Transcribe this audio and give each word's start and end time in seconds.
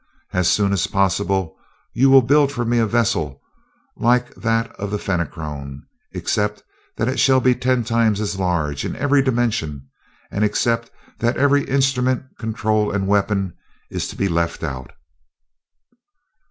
As 0.33 0.49
soon 0.49 0.73
as 0.73 0.87
possible 0.87 1.55
you 1.93 2.09
will 2.09 2.23
build 2.23 2.51
for 2.51 2.65
me 2.65 2.79
a 2.79 2.87
vessel 2.87 3.39
like 3.95 4.33
that 4.33 4.71
of 4.79 4.89
the 4.89 4.97
Fenachrone, 4.97 5.83
except 6.11 6.63
that 6.97 7.07
it 7.07 7.19
shall 7.19 7.39
be 7.39 7.53
ten 7.53 7.83
times 7.83 8.19
as 8.19 8.39
large, 8.39 8.83
in 8.83 8.95
every 8.95 9.21
dimension, 9.21 9.87
and 10.31 10.43
except 10.43 10.89
that 11.19 11.37
every 11.37 11.65
instrument, 11.65 12.23
control, 12.39 12.89
and 12.91 13.07
weapon 13.07 13.53
is 13.91 14.07
to 14.07 14.15
be 14.15 14.27
left 14.27 14.63
out." 14.63 14.91